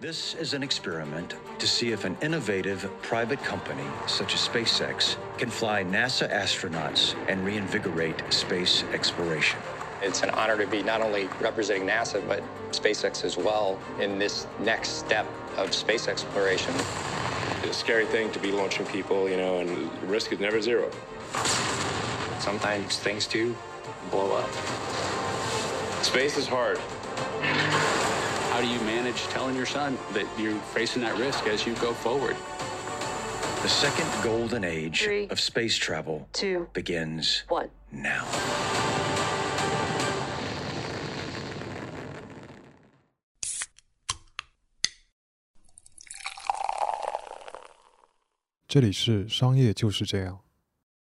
[0.00, 5.50] This is an experiment to see if an innovative private company such as SpaceX can
[5.50, 9.60] fly NASA astronauts and reinvigorate space exploration.
[10.00, 14.46] It's an honor to be not only representing NASA, but SpaceX as well in this
[14.60, 15.26] next step
[15.58, 16.74] of space exploration.
[17.58, 20.90] It's a scary thing to be launching people, you know, and risk is never zero.
[22.38, 23.54] Sometimes things do
[24.10, 24.50] blow up.
[26.02, 26.80] Space is hard
[28.59, 31.93] How do you manage telling your son that you're facing that risk as you go
[31.93, 32.35] forward?
[33.61, 37.69] The second golden age Three, of space travel two, begins one.
[37.91, 38.25] now.
[48.67, 50.41] 这里是商业就是这样。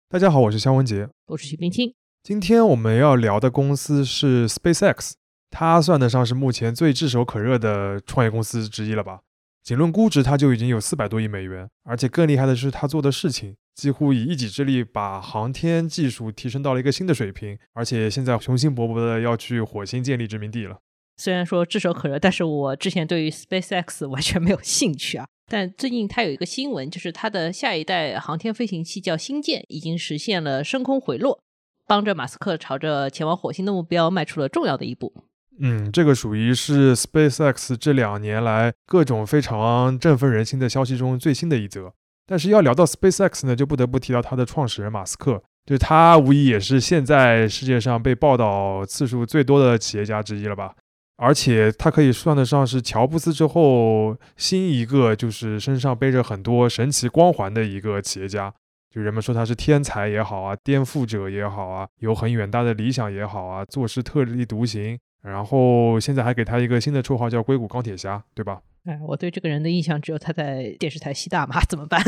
[0.09, 1.09] 大家好，我是肖文杰。
[1.25, 1.93] 我是许冰清。
[2.23, 5.11] 今天我们要聊的公司是 SpaceX，
[5.52, 9.20] 它算得上是目前最炙手可热的创业公司之一了吧？
[9.62, 20.78] 仅论估值，它就已经有四百多亿美元，而且更厉害的是，它做的事情几乎以一己之力把航天技术提升到了一个新的水平，而且现在雄心勃勃的要去火星建立殖民地了。
[21.16, 25.26] 虽然说炙手可热，但是我之前对于 SpaceX 完全没有兴趣啊。
[25.46, 31.38] 但最近它有一个新闻，就是它的下一代航天飞行器叫星舰，已经实现了升空回落，
[31.86, 35.12] 帮着马斯克朝着前往火星的目标迈出了重要的一步。
[35.60, 41.92] 嗯，这个属于是 SpaceX 这两年来各种非常振奋人心的消息中最新的一则。
[42.26, 50.74] 但是要聊到 SpaceX 呢，就不得不提到它的创始人马斯克，就他无疑也是现在世界上被报道次数最多的企业家之一了吧。
[51.18, 58.52] 而且他可以算得上是乔布斯之后新一个就是身上背着很多神奇光环的一个企业家。
[58.90, 64.98] 就人们说他是天才也好啊，颠覆者也好啊，有很远大的理想也好啊，做事特立独行。
[65.22, 68.60] 然后现在还给他一个新的绰号叫“硅谷钢铁侠”，对吧？
[68.84, 72.02] 哎，我对这个人的印象只有他在电视台吸大麻，怎么办？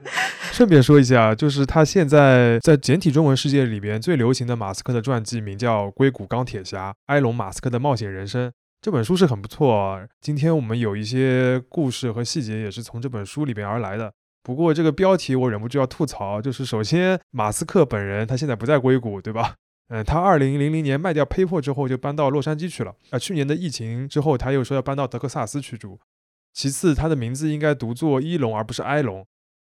[0.52, 8.48] 顺便说一下，就是他现在在简体中文世界里边最流行的马斯克的传记，名叫《硅谷钢铁侠：埃隆·马斯克的冒险人生》。
[8.82, 10.00] 这本书是很不错。
[10.20, 14.12] 今天我们有一些故事和细节也是从这本书里边而来的。
[14.42, 19.54] 不过这个标题我忍不住要吐槽，就是首先马斯克本人他现在不在硅谷，对吧？
[19.88, 22.94] 嗯，他二零零零年卖掉 PayPal 之后就搬到洛杉矶去了。
[23.10, 25.98] 啊，去年的疫情之后他又说要搬到德克萨斯去住。
[26.52, 29.24] 其次，他的名字应该读作伊隆而不是埃隆。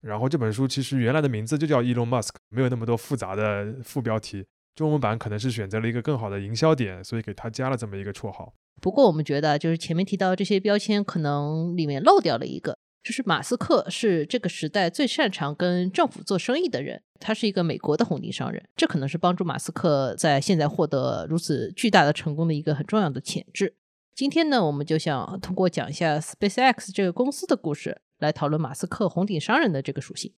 [0.02, 4.46] 然后这本书其实原来的名字就叫 Elon Musk，没有那么多复杂的副标题。
[4.74, 8.52] 中文版可能是选择了一个更好的营销点，所以给他加了这么一个绰号。
[8.82, 23.76] 不过我们觉得，就是前面提到这些标签，可能里面漏掉了一个，就是马斯克是这个时代最擅长跟政府做生意的人，他是一个美国的红顶商人，这可能是帮助马斯克在现在获得如此巨大的成功的一个很重要的潜质。
[24.14, 30.34] 今天呢，我们就想通过讲一下 SpaceX 这个公司的故事，来讨论马斯克红顶商人的这个属性。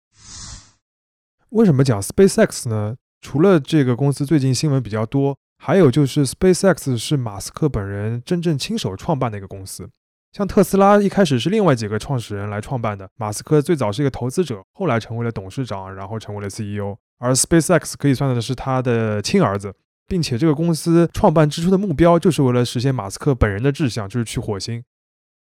[1.49, 2.95] 为什么讲 SpaceX 呢？
[3.19, 9.89] 除了这个公司最近新闻比较多，还有就是 SpaceX 是马斯克本人真正亲手创办的一个公司。
[10.33, 16.97] 像特斯拉一开始是另外几个创始人来创办的，马斯克最早是一个投资者，后来成为了董事长，然后成为了 CEO。
[17.19, 19.75] 而 SpaceX 可以算的是他的亲儿子，
[20.07, 24.83] 并且这个公司创办之初的目标就是为了实现马斯克本人的志向，就是去火星。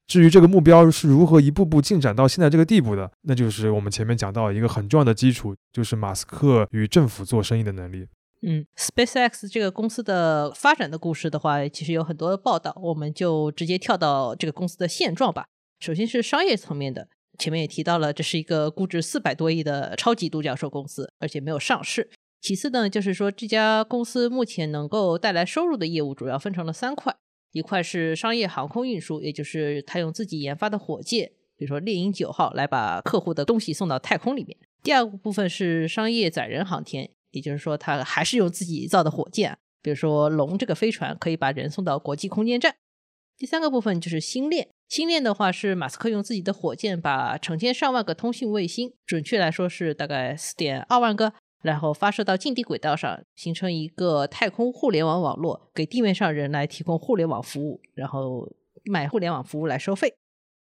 [0.06, 8.06] 至于这个目标是如何一步步进展到现在这个地步的，那就是我们前面讲到一个很重要的基础，就是马斯克与政府做生意的能力。
[8.48, 15.46] 嗯，SpaceX 这个公司的发展的故事的话，其实有很多的报道，我们就直接跳到这个公司的现状吧。
[15.80, 17.08] 首先是商业层面的，
[17.40, 22.12] 前面也提到了，这是一个估值四百多亿的超级独角兽公司，而且没有上市。
[22.40, 27.16] 其次呢，就是说这家公司目前能够带来收入的业务主要分成了三块。
[27.52, 34.56] 一块是商业航空运输，也就是他用自己研发的火箭，比如说猎鹰九号，来把客户的东西送到太空里面。
[34.84, 42.76] 第二个部分是商业载人航天，也就是说他还是用自己造的火箭，比如说龙这个飞船可以把人送到国际空间站。
[43.38, 51.34] 第三个部分就是星链，星链的话是马斯克用自己的火箭把成千上万个通信卫星，准确来说是大概四点二万个。
[51.62, 58.48] 然后发射到近地轨道上，形成一个太空互联网网络，给地面上人来提供互联网服务，然后
[58.86, 60.14] 买互联网服务来收费。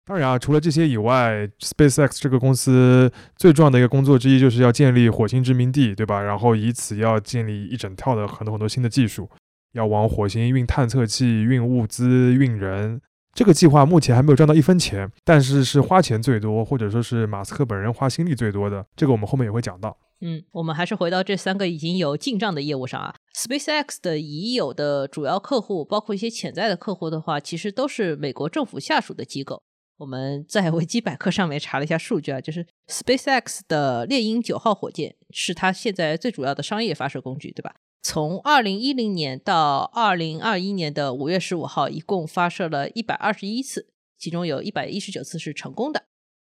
[0.04, 6.20] 当然啊，除了这些以外，SpaceX 这个公司最重要的一个工作之一，就是要建立火星殖民地，对吧？
[6.20, 9.30] 然后以此要建立一整套的很多很多新的技术，
[9.74, 13.00] 要往火星运探测器、运物资、运人。
[13.32, 18.84] 这个计划目前还没有赚到一分钱，但是是花钱最多，或者说是马斯克本人花心力最多的。
[18.96, 19.96] 这个我们后面也会讲到。
[20.20, 23.14] 嗯，我们还是回到这三个已经有进账的业务上啊。
[23.34, 29.62] SpaceX 的已有的主要客户，包括一些潜在的客户的话，其实都是美国政府下属的机构。
[30.02, 37.76] 我们在维基百科上面查了一下数据啊，就是 SpaceX 的猎鹰九号火箭是它现在最主要的商业发射工具，对吧？
[38.02, 46.02] 从二零一零年到二零二一年的五月十五号，一共发射了一百二十一次，其中有一百一十九次是成功的。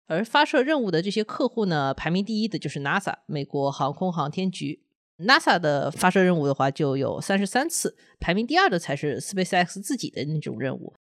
[0.07, 4.83] 而发射任务的这些客户呢，排名第一的就是 NASA 美国航空航天局。
[5.25, 10.93] NASA 的发射任务的话，就有三十三次，排名第二的才是 SpaceX 自己的那种任务。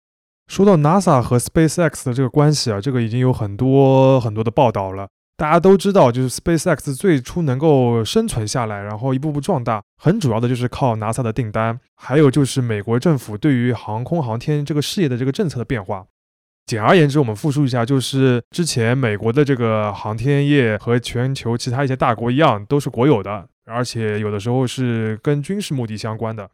[0.47, 5.09] 说到 NASA 和 SpaceX 的这个关系啊，这个已经有很多很多的报道了。
[5.37, 16.07] 大家都知道，就是 SpaceX 最初能够生存下来，然后一步步壮大，很主要的就是靠 NASA 的订单，还有就是美国政府对于航空航天这个事业的这个政策的变化。
[16.65, 26.49] 简而言之，我们复述一下，就是之前美国的这个航天业和全球其他一些大国一样，都是国有的，而且有的时候是跟军事目的相关的。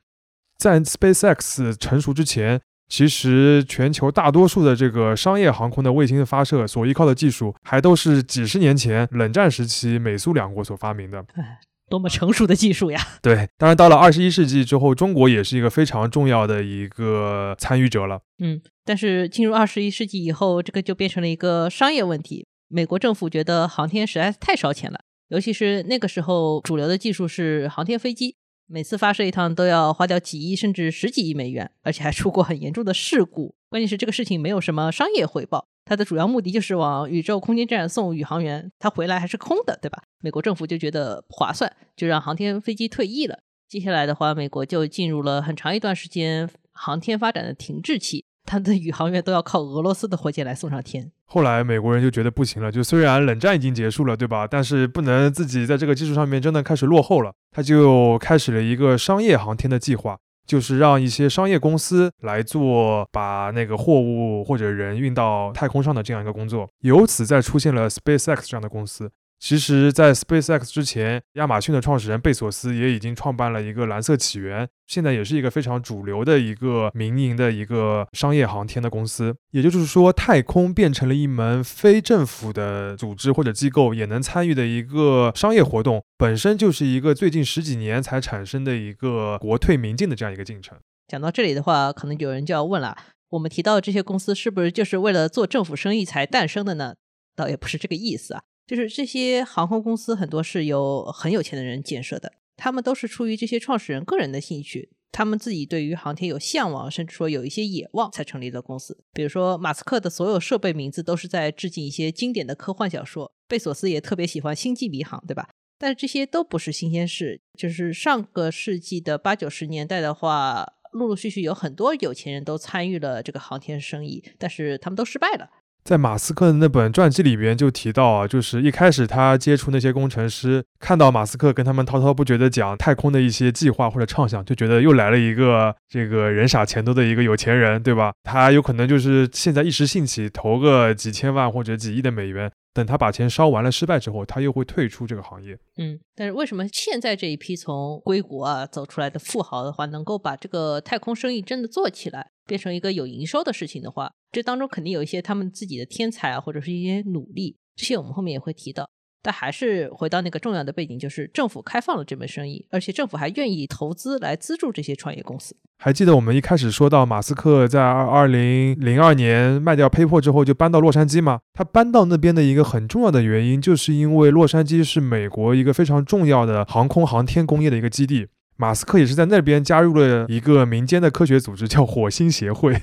[0.58, 2.60] 在 SpaceX 成熟之前。
[2.92, 11.24] 其实，全球大多数的这个商业航空的卫星的发射所依靠的技术，还都是几十年前冷战时期美苏两国所发明的。
[11.32, 11.58] 哎，
[11.88, 13.00] 多么成熟的技术呀！
[13.22, 18.20] 对，当然到了二十一世纪之后，中国也是一个非常重要的一个参与者了。
[18.40, 22.44] 嗯，但是进入二十一世纪以后，这个就变成了一个商业问题。
[22.68, 28.36] 美国政府觉得航天实在是太烧钱了，尤其是那个时候主流的技术是航天飞机。
[28.72, 33.54] 每次发射一趟都要花掉几亿甚至十几亿美元，而且还出过很严重的事故。
[33.68, 40.02] 关键是这个事情没有什么商业回报，它的主要目的就是往宇宙空间站送宇航员，它回来还是空的，对吧？
[40.20, 43.40] 美国政府就觉得不划算，就让航天飞机退役了。
[43.68, 48.24] 接下来的话，美国就进入了很长一段时间航天发展的停滞期。
[48.44, 51.10] 他的宇航员都要靠俄罗斯的火箭来送上天。
[51.24, 54.46] 后来美国人就觉得不行了，就虽然冷战已经结束了，对吧？
[54.46, 66.68] 但是不能自己在这个技术上面真的开始落后了，他就开始了一个商业航天的计划，就是让一些商业公司来做把那个货物或者人运到太空上的这样一个工作。
[66.80, 69.10] 由此再出现了 SpaceX 这样的公司。
[69.42, 79.34] 其实，在 SpaceX 之前，亚马逊的创始人贝索斯也已经创办了一个蓝色起源，现在也是一个非常主流的一个民营的一个商业航天的公司。
[79.50, 90.78] 也就是说，太空变成了一门非政府的组织或者机构也能参与的一个商业活动，本身就是一个最近十几年才产生的一个国退民进的这样一个进程。
[91.08, 92.96] 讲到这里的话，可能有人就要问了：
[93.30, 96.94] 我们提到这些公司是不是就是为了做政府生意才诞生的呢？
[97.34, 98.42] 倒也不是这个意思啊。
[98.66, 109.04] 就是这些航空公司很多是由很有钱的人建设的，他们都是出于这些创始人个人的兴趣，他们自己对于航天有向往，甚至说有一些野望才成立的公司。
[109.12, 115.48] 比如说马斯克的所有设备名字都是在致敬一些经典的科幻小说，贝索斯也特别喜欢星际迷航，对吧？
[115.78, 125.50] 但是这些都不是新鲜事，就是上个世纪的八九十年代的话，陆陆续续有很多有钱人都参与了这个航天生意，但是他们都失败了。
[125.84, 138.12] 在马斯克的那本传记里边就提到啊，就是一开始他接触那些工程师，看到马斯克跟他们滔滔不绝地讲太空的一些计划或者畅想，就觉得又来了一个这个人傻钱多的一个有钱人，对吧？
[138.22, 142.50] 他有可能就是现在一时兴起投个几千万或者几亿的美元。
[142.74, 145.58] 等他把钱烧完了，失败之后，他又会退出这个行业。
[145.76, 158.88] 嗯，但是为什么现在这一批从硅谷啊走出来的富豪的话，能够把这个太空生意真的做起来，变成一个有营收的事情的话，这当中肯定有一些他们自己的天才啊，或者是一些努力，这些我们后面也会提到。
[159.22, 165.56] 但还是回到那个重要的背景，就是政府开放了这门生意，而且政府还愿意投资来资助这些创业公司。
[165.78, 171.40] 还记得我们一开始说到马斯克在二二零零二年卖掉喷货之后就搬到洛杉矶吗？
[171.54, 178.28] 他搬到那边的一个很重要的原因，就是因为洛杉矶是美国一个非常重要的航空航天工业的一个基地。
[178.56, 182.80] 马斯克也是在那边加入了一个民间的科学组织，叫火星协会，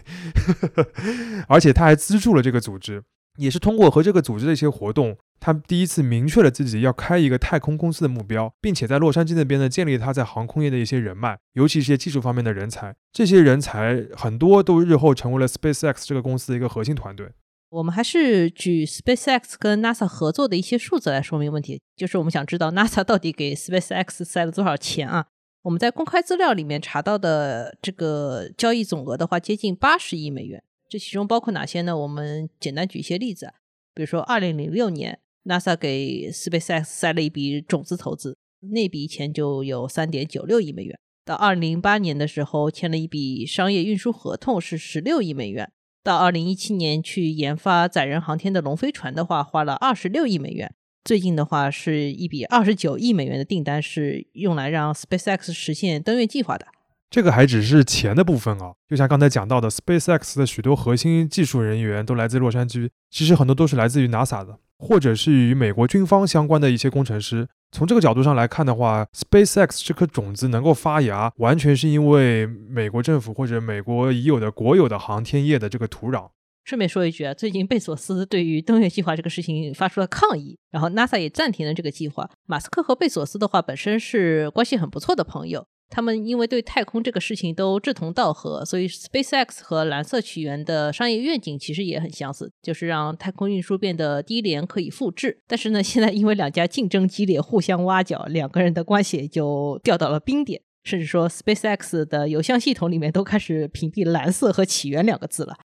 [1.47, 3.03] 而且他还资助了这个组织。
[3.37, 12.95] 也是通过和这个组织的一些活动，他第一次明确了自己要开一个太空公司的目标，并且在洛杉矶那边呢建立他在航空业的一些人脉，尤其是一些技术方面的人才。
[13.11, 17.29] 这些人才很多都日后成为了 SpaceX 这个公司的一个核心团队。
[17.69, 25.27] 我们还是举 SpaceX 跟 NASA 合作的一些数字来说明问题，就是我们想知道 NASA 到底给 SpaceX 塞了多少钱啊？
[25.61, 30.63] 我们在公开资料里面查到的这个交易总额的话，接近八十亿美元。
[30.87, 31.95] 这其中包括哪些呢？
[31.95, 33.53] 我们简单举一些例子，
[33.93, 35.19] 比如说，二零零六年
[35.49, 38.37] ，NASA 给 SpaceX 塞了一笔种子投资，
[38.71, 40.95] 那笔钱就有三点九六亿美元。
[41.25, 45.71] 到二零零八年的时候，签了一笔商业运输合同，是十六亿美元。
[46.03, 50.73] 到二零一七年，去研发载人航天的龙飞船的话，花了二十六亿美元。
[51.03, 56.67] 最近的话，是一笔二十九亿美元的订单，是用来让 SpaceX 实现登月计划的。
[57.09, 67.47] 这个还只是钱的部分啊，就像刚才讲到的，SpaceX 的许多核心技术人员都来自洛杉矶，其实很多都是来自于 NASA 的，或者是与美国军方相关的一些工程师。
[67.71, 76.29] 从这个角度上来看的话，SpaceX 这颗种子能够发芽，完全是因为美国政府或者美国已有的国有的航天业的这个土壤。
[76.65, 82.29] 顺便说一句啊，最近贝索斯对于登月计划这个事情发出了抗议，然后 NASA 也暂停了这个计划。
[82.45, 85.67] 马斯克和贝索斯的话本身是关系很不错的朋友。
[85.89, 95.41] 他们因为对太空这个事情都志同道合，所以 SpaceX 和蓝色起源的商业愿景其实也很相似，就是让太空运输变得低廉可以复制。
[95.47, 105.55] 但是呢，现在因为两家竞争激烈，互相挖角，两个人的关系就掉到了冰点，甚至说 SpaceX 的邮箱系统里面都开始屏蔽“蓝色”和“起源”两个字了。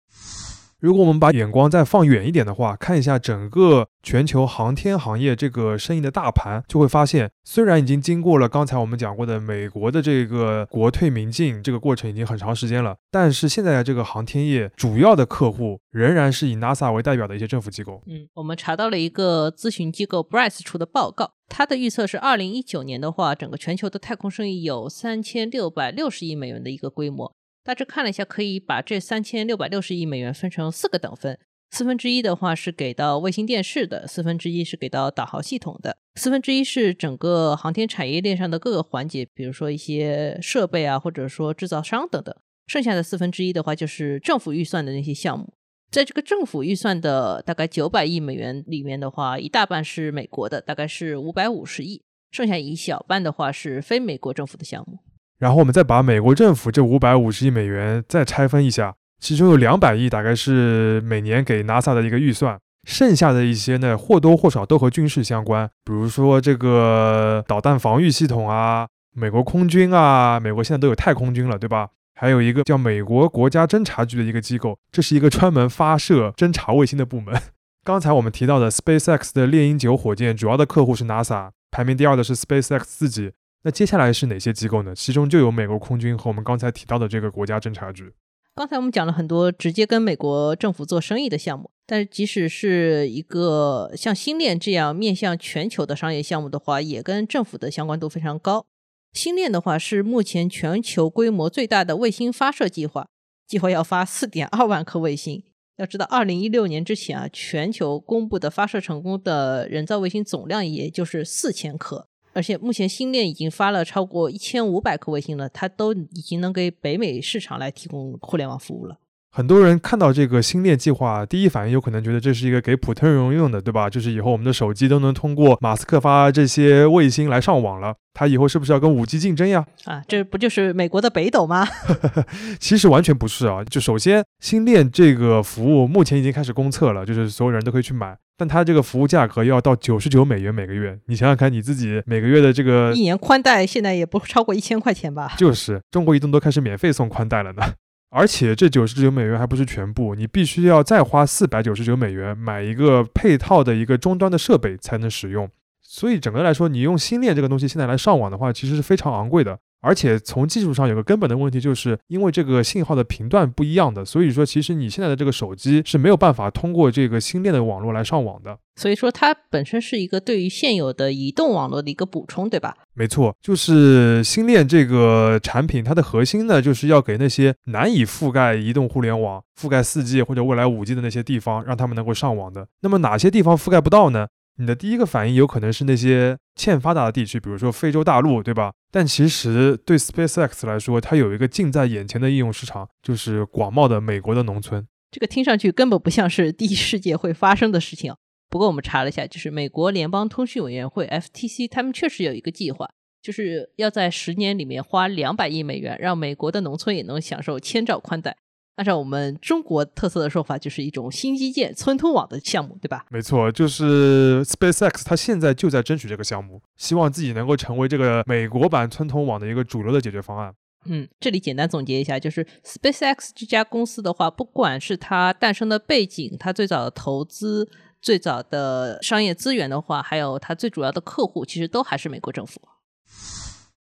[0.85, 18.03] 如果我们把眼光再放远一点的话，看一下整个全球航天行业这个生意的大盘，就会发现，虽然已经经过了刚才我们讲过的美国的这个国退民进这个过程已经很长时间了，但是现在的这个航天业主要的客户仍然是以 NASA 为代表的一些政府机构。
[18.07, 27.35] 嗯，我们查到了一个咨询机构 Bryce 出的报告，它的预测是二零一九年的话，整个全球的太空生意有三千六百六十亿美元的一个规模。
[27.65, 31.39] 大致看了一下，可以把这三千六百六十亿美元分成四个等分，
[31.71, 42.37] 四分之一的话是给到卫星电视的，四分之一是给到导航系统的，四分之一是整个航天产业链上的各个环节，比如说一些设备啊，或者说制造商等等。
[42.67, 45.55] 剩下的四分之一的话就是政府预算的那些项目。
[45.91, 54.99] 在这个政府预算的大概九百亿美元里面的话，一大半是美国的，大概是五百五十亿，剩下一小半的话是非美国政府的项目。
[55.45, 71.91] 然后我们再把美国政府这五百五十亿美元再拆分一下，其中有两百亿大概是每年给 NASA 的一个预算，剩下的一些呢或多或少都和军事相关，比如说这个导弹防御系统啊，美国空军啊，美国现在都有太空军了，对吧？
[72.19, 77.39] 还有一个叫美国国家侦察局的一个机构，这是一个专门发射侦察卫星的部门。
[77.85, 83.33] 刚才我们提到的 SpaceX 的猎鹰九火箭主要的客户是 NASA，排名第二的是 SpaceX 自己。
[83.65, 84.95] 那接下来是哪些机构呢？
[84.95, 88.13] 其中就有美国空军和我们刚才提到的这个国家侦察局。
[88.55, 98.67] 刚才我们讲了很多直接跟美国政府做生意的项目，但是即使是一个像星链这样面向全球的商业项目的话，也跟政府的相关度非常高。
[99.15, 103.09] 星链的话是目前全球规模最大的卫星发射计划，
[103.47, 105.43] 计划要发四点二万颗卫星。
[105.79, 112.09] 要知道，二零一六年之前啊，全球公布的发射成功的人造卫星总量也就是四千颗。
[112.35, 118.99] 而且目前星链已经发了超过一千五百颗卫星了，它都已经能给北美市场来提供互联网服务了。
[119.37, 123.91] 很多人看到这个星链计划，第一反应有可能觉得这是一个给普通人用的，对吧？
[123.91, 127.97] 就是以后我们的手机都能通过马斯克发这些卫星来上网了。
[128.13, 129.67] 它以后是不是要跟五 G 竞争呀？
[129.87, 131.67] 啊，这不就是美国的北斗吗？
[132.61, 133.65] 其实完全不是啊。
[133.65, 138.17] 就首先，星链这个服务目前已经开始公测了，就是所有人都可以去买。
[138.37, 140.99] 但它这个服务价格要到九十九美元每个月。
[141.07, 145.35] 你想想看，你自己每个月的这个一年宽带现在也不超过一千块钱吧？
[145.39, 147.63] 就是中国移动都开始免费送宽带了呢。
[148.11, 155.51] 而且这九十九美元还不是全部，你必须要再花四百九十九美元买一个配套的一个终端的设备才能使用。
[155.83, 159.59] 所以整个来说，你用星链这个东西现在来上网的话，其实是非常昂贵的。
[159.85, 168.59] 而且从技术上有个根本的问题，就是因为这个信号的频段不一样的，所以说其实你现在的这个手机是没有办法通过这个星链的网络来上网的。
[168.77, 172.77] 所以说它本身是一个对于现有的移动网络的一个补充，对吧？
[172.95, 182.67] 没错，就是星链这个产品，它的核心呢，就是要给那些难以覆盖移动互联网、覆盖 4G 或者未来 5G 的那些地方，让他们能够上网的。
[182.81, 184.27] 那么哪些地方覆盖不到呢？
[184.57, 188.73] 你的第一个反应有可能是那些欠发达的地区，比如说非洲大陆，对吧？
[188.93, 194.87] 但其实对 SpaceX 来说，它有一个近在眼前的应用市场，就是广袤的美国的农村。
[195.11, 198.15] 这个听上去根本不像是第一世界会发生的事情。
[198.49, 202.89] 不过我们查了一下，就是美国联邦通讯委员会 FTC，他们确实有一个计划，
[203.21, 208.37] 就是要在十年里面花两百亿美元，让美国的农村也能享受千兆宽带。
[208.77, 213.07] 按照我们中国特色的说法，就是一种新基建村通网的项目，对吧？
[213.11, 220.53] 没错，就是 SpaceX，它现在就在争取这个项目，希望自己能够成为这个美国版村通网的一个主流的解决方案。
[220.87, 227.69] 嗯，这里简单总结一下，就是 SpaceX 这家公司的话，不管是它诞生的背景，它最早的投资、
[228.03, 232.61] 最早的商业资源的话，还有它最主要的客户，其实都还是美国政府。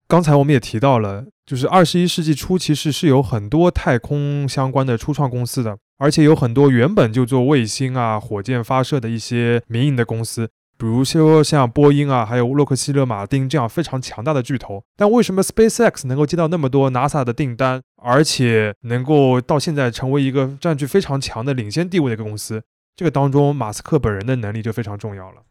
[0.07, 14.81] 刚才我们也提到了，就是二十一世纪初，其实是有很多太空相关的初创公司的，而且有很多原本就做卫星啊、火箭发射的一些民营的公司，比如说像波音啊，还有洛克希勒马丁这样非常强大的巨头。
[14.96, 22.63] 但为什么 SpaceX 能够接到那么多 NASA 的订单，而且能够到现在成为一个占据非常强的领先地位的一个公司？
[22.96, 25.41] 这个当中，马斯克本人的能力就非常重要了。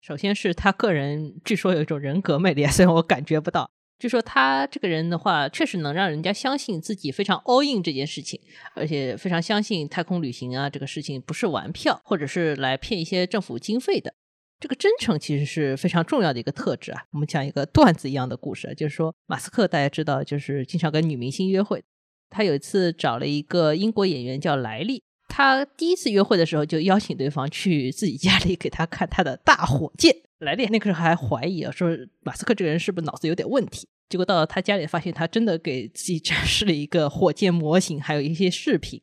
[0.00, 3.70] 首先是他个人，据说有一种人格魅力，虽然我感觉不到。
[4.02, 8.40] 据说他这个人的话，确实能让人家相信自己非常 all in 这件事情，
[8.74, 14.12] 而且非常相信太空旅行啊这个事情不是玩票，或者是来骗一些政府经费的。
[14.58, 17.04] 这个真诚其实是非常重要的一个特质啊。
[17.12, 21.80] 我们讲一个段子一样的故事，就是说马斯克大家知道，就是经常跟女明星约会。
[22.28, 30.16] 他有一次找了一个英国演员叫莱利，他第一次约会的时候就邀请对方去自己家里给他看他的大火箭。
[30.42, 31.88] 莱利那个时候还怀疑啊，说
[32.22, 33.86] 马斯克这个人是不是脑子有点问题？
[34.08, 39.00] 结果到了他家里，发现他真的给自己展示了一个火箭模型，还有一些视频。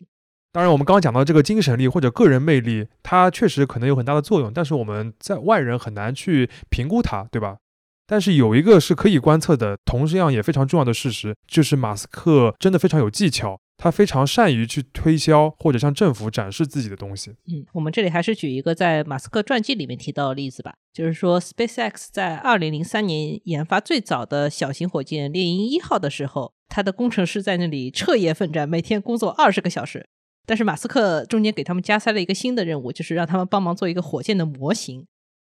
[0.52, 7.58] 当然，我们刚刚讲到这个精神力或者个人魅力，它确实可能有很大的作用，但是我们在外人很难去评估它，对吧？
[8.06, 13.60] 但是有一个是可以观测的，同样也非常重要的事实，就是马斯克真的非常有技巧。
[13.80, 17.32] 他非常善于去推销或者向政府展示自己的东西。
[17.48, 30.08] 嗯，我们这里还是举一个在马斯克传记里面提到的例子吧，就是说，SpaceX 在二零零三年研发最早的小型火箭猎鹰一号的时候，他的工程师在那里彻夜奋战，每天工作二十个小时。
[30.46, 35.06] 但是马斯克中间给他们加塞了一个新的任务，就是让他们帮忙做一个火箭的模型。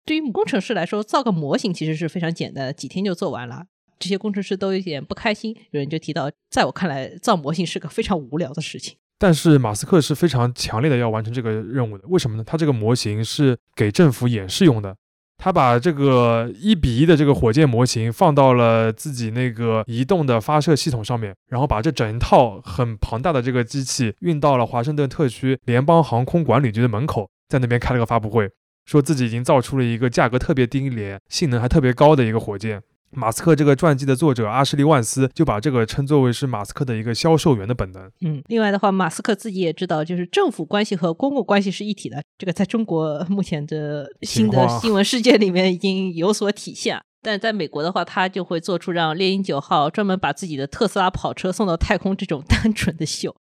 [0.05, 3.65] 对于工程师来说，造个模型其实是非常简单的，几天就做完了。
[3.99, 8.95] 这些工程师都有点不开心，有人就提到，在我看来，造模型是个非常无聊的事情。
[9.17, 12.43] 但是马斯克是非常强烈的要完成这个任务的，为什么呢？
[12.45, 14.95] 他这个模型是给政府演示用的，
[15.37, 28.49] 他把这个一比一的这个火箭模型放到了自己那个移动的发射系统上面，然后把这整套很庞大的这个机器运到了华盛顿特区联邦航空管理局的门口，在那边开了个发布会，
[28.85, 32.81] 说自己已经造出了一个价格特别低廉、性能还特别高的一个火箭。
[33.11, 38.11] 马斯克这个传记的作者阿什利万斯就把这个称作为是马斯克的一个销售员的本能。
[38.21, 42.21] 嗯，另外的话，马斯克自己也知道，就是政府关系和公共关系是一体的。
[42.37, 46.99] 这个在中国目前的新的新闻世界里面已经有所体现。
[47.21, 53.35] 但在美国的话，他就会做出让猎鹰九号专门把自己的特斯拉跑车送到太空这种单纯的秀。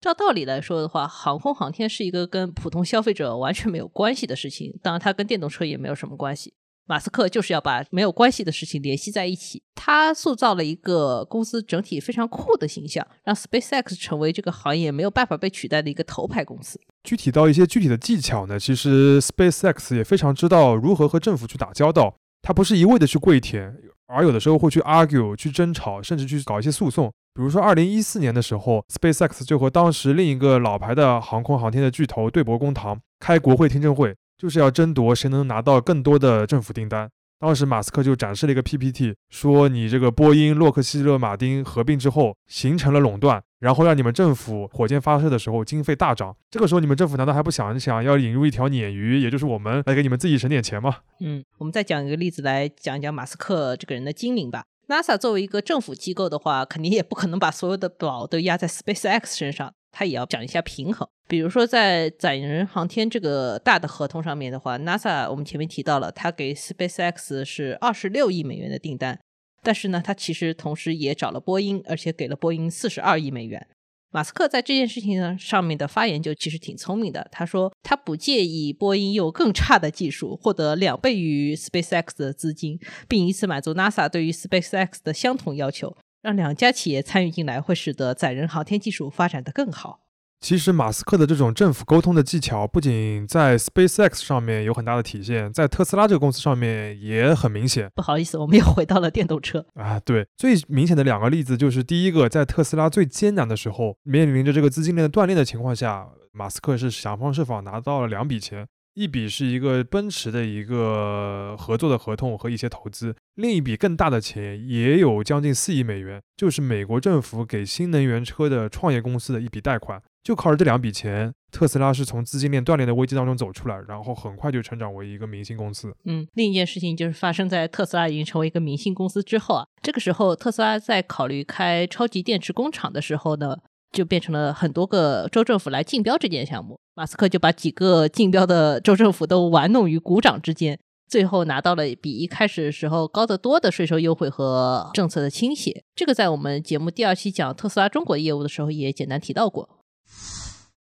[0.00, 6.52] 照道理来说的话，航空航天是一个跟普通消费者完全没有关系的事情，当然它跟电动车也没有什么关系。
[6.86, 16.78] 马斯克就是要把没有关系的事情联系在一起，他塑造了一个公司整体非常酷的形象，让 SpaceX 成为这个行业没有办法被取代的一个头牌公司。
[17.02, 22.14] 具体到一些具体的技巧呢，其实 SpaceX 也非常知道如何和政府去打交道。
[22.42, 23.74] 他不是一味的去跪舔，
[24.06, 27.10] 而有的时候会去 argue、去争吵，甚至去搞一些诉讼。
[27.34, 34.14] 比如说，二零一四年的时候，SpaceX 就和当时另一个老牌的航空航天的巨头对簿公堂，开国会听证会。
[34.44, 37.08] 就是要争夺谁能拿到更多的政府订单。
[37.40, 46.36] 当时马斯克就展示了一个 PPT，说你这个波音、洛克希勒马丁合并之后形成了垄断，然后让你们政府火箭发射的时候经费大涨。
[46.50, 50.98] 这个时候你们政府难道还不想一想要引入一条鲶鱼，也就是我们来给你们自己省点钱吗？
[51.20, 54.64] 嗯，我们再讲一个例子来讲一讲马斯克这个人的精明吧。
[54.88, 59.72] NASA 作为一个政府机构的话，肯定也不可能把所有的宝都压在 SpaceX 身上。
[59.96, 69.20] 他也要讲一下平衡，比如说在载人航天这个大的合同上面的话，NASA 我们前面提到了，他给 SpaceX 是二十六亿美元的订单，
[69.62, 73.64] 但是呢，他其实同时也找了波音，而且给了波音四十二亿美元。
[74.10, 82.78] 马斯克在这件事情呢上面的发言就其实挺聪明的，他说他不介意波音用更差的技术获得两倍于 SpaceX 的资金，
[83.08, 85.96] 并以此满足 NASA 对于 SpaceX 的相同要求。
[86.24, 90.00] 让两家企业参与进来，会使得载人航天技术发展得更好。
[90.40, 97.90] 其实，马斯克的这种政府沟通的技巧，不仅在 SpaceX 上面有很大的体现，在特斯拉这个公司上面也很明显。
[97.94, 100.00] 不好意思，我们又回到了电动车啊。
[100.00, 108.66] 对，最明显的两个例子就是，第一个，在特斯拉最艰难的时候，面临着这个资金链的断裂的情况下，马斯克是想方设法拿到了两笔钱。
[108.94, 120.00] 一笔是一个奔驰的一个合作的合同和一些投资，另一笔更大的钱也有将近四亿美元，就是美国政府给新能源车的创业公司的一笔贷款。
[120.22, 125.94] 就靠着这两笔钱，特斯拉是从资金链断裂的危机当中走出来，然后很快就成长为一个明星公司。
[126.04, 133.58] 嗯，另一件事情就是发生在特斯拉已经成为一个明星公司之后啊，这个时候特斯拉在考虑开超级电池工厂的时候呢。
[133.94, 140.78] 就变成了很多个州政府来竞标这件项目，马斯克就把几个竞标的州政府都玩弄于股掌之间，
[141.08, 145.84] 最后拿到了比一开始时候高得多的税收优惠和政策的倾斜。
[145.94, 149.68] 这个在我们节目第二期讲特斯拉中国业务的时候也简单提到过。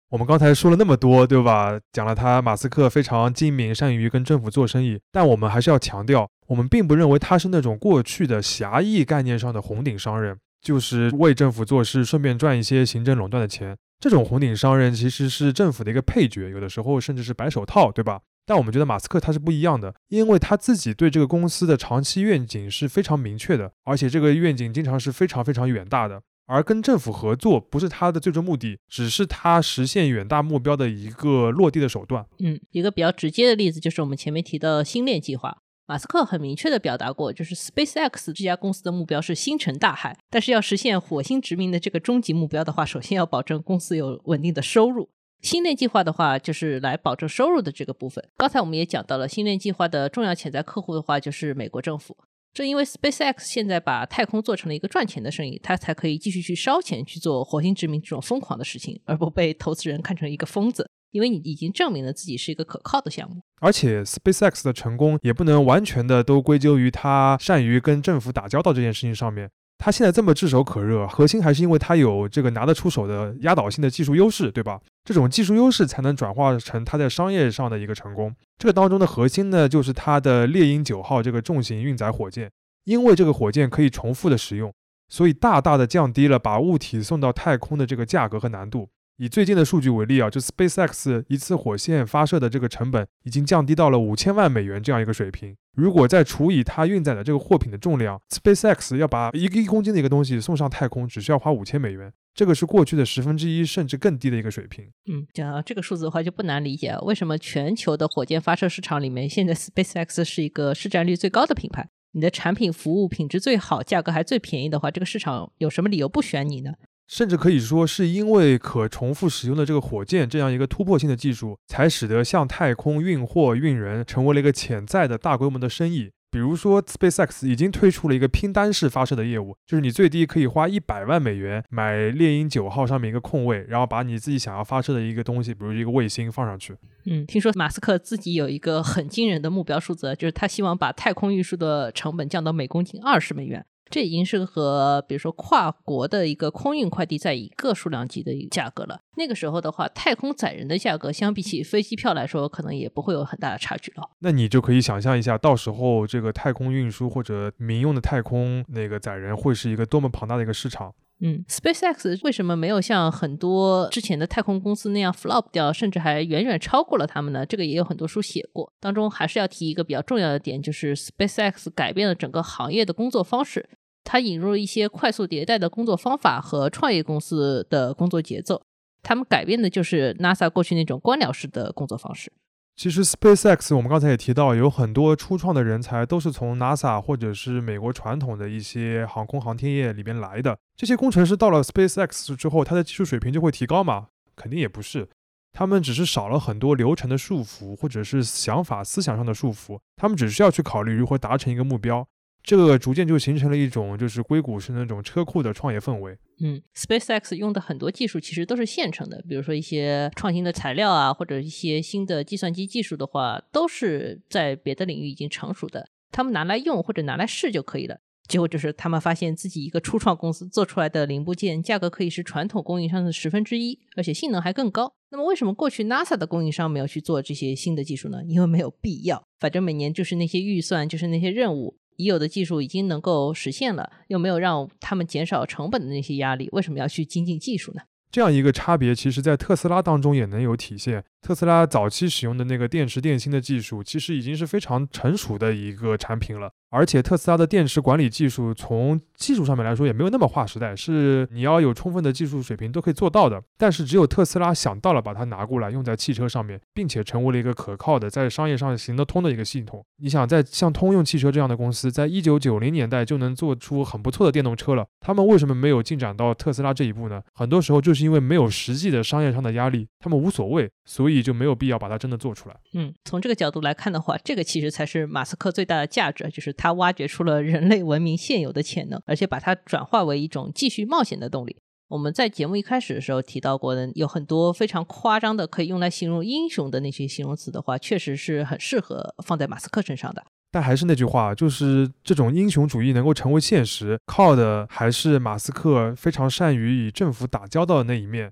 [0.10, 1.80] 我们刚才说了那么多，对吧？
[1.92, 13.78] 讲了他马斯克非常精明，善于跟政府做生意，但我们还是要强调，我们并不认为他是那种过去的狭义概念上的红顶商人，就是为政府做事，顺便赚一些行政垄断的钱。
[14.00, 18.22] 这种红顶商人其实是政府的一个配角，有的时候甚至是白手套，对吧？
[18.46, 26.22] 但我们觉得马斯克他是不一样的，因为他自己对这个公司的长期愿景是非常明确的，而且这个愿景经常是非常非常远大的。
[26.46, 32.26] 而跟政府合作不是他的最终目的，只是他实现远大目标的一个落地的手段。
[32.40, 35.60] 嗯，一个比较直接的例子就是我们前面提的星链计划。
[35.86, 45.10] 马斯克很明确的表达过，就是 SpaceX 这家公司的目标是星辰大海，但是要实现火星殖民的这个终极目标的话，首先要保证公司有稳定的收入。
[45.42, 48.24] 星链计划的话，就是来保证收入的这个部分。
[48.38, 52.16] 刚才我们也讲到了，星链计划的重要潜在客户的话，就是美国政府。
[52.54, 60.90] 正因为 SpaceX 现在把太空做成了一个赚钱的生意，它才可以继续去烧钱去做火星殖民这种疯狂的事情，而不被投资人看成一个疯子。
[61.12, 63.42] 因为你已经证明了自己是一个可靠的项目。
[63.64, 69.50] 而且 SpaceX 的成功也不能完全的都归咎于它善于跟政府打交道这件事情上面。
[69.78, 74.82] 它现在这么炙手可热，核心还是因为它有这个拿得出手的压倒性的技术优势，对吧？
[75.06, 78.36] 这种技术优势才能转化成它在商业上的一个成功。
[78.58, 82.52] 这个当中的核心呢，就是它的猎鹰九号这个重型运载火箭，
[82.84, 84.74] 因为这个火箭可以重复的使用，
[85.08, 88.90] 所以大大的降低了把物体送到太空的这个价格和难度。
[89.24, 95.56] 以最近的数据为例啊，就 SpaceX 一次火箭发射的这个成本已经降低到了五千万美元这样一个水平。
[95.78, 104.92] 如果再除以它运载的这个货品的重量，SpaceX 要把一个一公斤的一个东西送上太空，只需要花五千美元，这个是过去的十分之一甚至更低的一个水平。
[105.10, 111.88] 嗯，讲到这个数字的话，就不难理解，为什么全球的火箭发射市场里面，现在 SpaceX 是一个市占率最高的品牌？
[112.12, 116.74] 你的产品服务品质最好，价格还最便宜的话，这个市场有什么理由不选你呢？
[117.14, 126.10] 甚至可以说，是因为可重复使用的这个火箭这样一个突破性的技术，才使得向太空运货运人成为了一个潜在的大规模的生意。
[126.32, 136.76] 比如说，SpaceX 已经推出了一个拼单式发射的业务，就是你最低可以花一百万美元买猎鹰九号上面一个空位，然后把你自己想要发射的一个东西，比如一个卫星放上去。
[137.06, 143.64] 嗯，听说马斯克自己有一个很惊人的目标数字，就是他希望把太空运输的成本降到每公斤二十美元。
[143.94, 149.00] 这已经是和比如说跨国的一个空运快递在一个数量级的一个价格了。
[149.18, 154.10] 那个时候的话，太空载人的价格相比起飞机票来说，可能也不会有很大的差距了。
[154.22, 160.92] 那你就可以想象一下，到时候这个太空运输或者民用的太空那个载人会是一个多么庞大的一个市场。
[161.20, 167.46] 嗯，SpaceX 为什么没有像很多之前的太空公司那样 flop 掉，甚至还远远超过了他们呢？
[167.46, 168.74] 这个也有很多书写过。
[168.82, 173.70] 当中还是要提一个比较重要的点，就是 SpaceX 改变了整个行业的工作方式。
[174.04, 178.62] 它引入了一些快速迭代的工作方法和创业公司的工作节奏，
[179.02, 182.32] 他们改变的就是 NASA 过去那种官僚式的工作方式。
[182.76, 190.58] 其实 SpaceX 我们刚才也提到，有很多初创的人才都是从 NASA 或者是美国传统的一些航空航天业里边来的。
[190.76, 194.08] 这些工程师到了 SpaceX 之后，他的技术水平就会提高吗？
[194.36, 195.08] 肯定也不是，
[195.52, 202.08] 他们只是少了很多流程的束缚，或者是想法思想上的束缚，他们只需要去考虑如何达成一个目标。
[202.44, 206.18] 这个逐渐就形成了一种，就是硅谷是那种车库的创业氛围。
[206.42, 218.00] 嗯，SpaceX 用的很多技术其实都是现成的，比如说一些创新的材料啊，或者一些新的计算机技术的话，都是在别的领域已经成熟的，他们拿来用或者拿来试就可以了。
[218.28, 224.94] 结果就是他们发现自己一个初创公司做出来的零部件价格可以是传统供应商的十分之一，而且性能还更高。
[225.12, 228.24] 那么为什么过去 NASA 的供应商没有去做这些新的技术呢？
[228.26, 231.78] 因为没有必要，反正每年就是那些预算，就是那些任务。
[231.98, 237.82] 已有的技术已经能够实现了，又没有让他们减少成本的那些压力，为什么要去精进技术呢？
[238.12, 241.04] 这样一个差别，其实在特斯拉当中也能有体现。
[241.24, 246.52] 特斯拉早期使用的那个电池电芯的技术，其实已经是非常成熟的一个产品了。
[246.70, 253.42] 而且特斯拉的电池管理技术，从技术上面来说也没有那么划时代，是你要有充分的技术水平都可以做到的。
[253.58, 259.86] 但是只有特斯拉想到了把它拿过来用在汽车上面，并且成为了一个可靠的在商业上行得通的一个系统。
[259.98, 267.22] 你想，在像通用汽车这样的公司，在一九九零年代就能做出很不错的电动车了，他们为什么没有进展到特斯拉这一步呢？
[267.36, 272.56] 很多时候就是因为没有实际的商业上的压力，他们无所谓，所以以就没有必要把它真的做出来。
[272.74, 281.58] 嗯，从这个角度来看的话，这个其实才是马斯克最大的价值，就是他挖掘出了人类文明现有的潜能，而且把它转化为一种继续冒险的动力。
[281.90, 290.24] 我们在节目一开始的时候提到过的，有很多非常夸张的可以用来形容英雄的那些形容词的话，确实是很适合放在马斯克身上的。
[290.50, 298.32] 但还是那句话，就是这种英雄主义能够成为现实，靠的还是马斯克非常善于与政府打交道的那一面。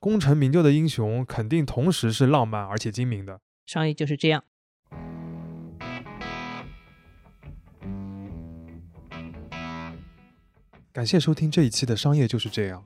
[0.00, 3.40] 功成名就的英雄肯定同时是浪漫而且精明的。
[3.66, 4.44] 商业就是这样。
[10.92, 12.80] 感谢收听这一期的《商业就是这样》。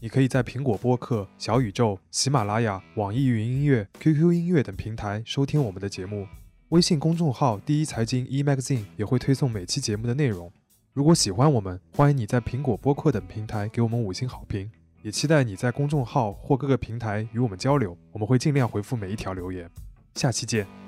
[0.00, 6.26] 你可以在苹果播客、小宇宙、喜马拉雅、网易云音乐、QQ 音乐等平台收听我们的节目。
[6.70, 10.52] 微信公众号“第一财经 e magazine” 也会推送每期节目的内容。
[10.92, 14.70] 如果喜欢我们，欢迎你在苹果播客等平台给我们五星好评。
[15.06, 19.70] 也期待你在公众号或各个平台与我们交流，我们会尽量回复每一条留言。
[20.16, 20.85] 下期见。